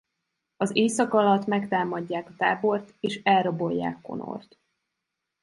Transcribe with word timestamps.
Az 0.57 0.75
éjszaka 0.77 1.17
alatt 1.17 1.45
megtámadják 1.45 2.29
a 2.29 2.35
tábort 2.37 2.93
és 2.99 3.21
elrabolják 3.23 4.01
Connort. 4.01 4.59